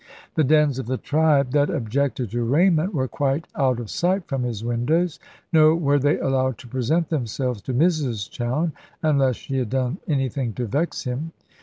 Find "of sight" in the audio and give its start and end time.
3.79-4.25